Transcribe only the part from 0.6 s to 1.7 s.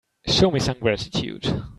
gratitude.